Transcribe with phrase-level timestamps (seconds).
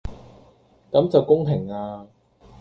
[0.91, 2.07] 咁就公平呀